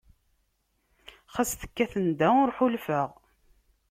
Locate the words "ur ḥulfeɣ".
2.41-3.09